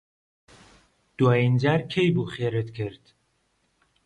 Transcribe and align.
دوایین 1.17 1.53
جار 1.61 1.81
کەی 1.91 2.09
بوو 2.15 2.31
خێرت 2.33 2.69
کرد؟ 2.77 3.03